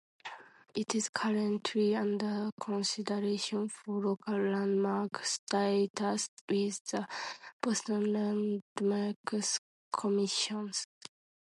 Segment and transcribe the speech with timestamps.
[0.73, 7.07] It is currently under consideration for local landmark status with the
[7.61, 9.59] Boston Landmarks
[9.91, 10.71] Commission.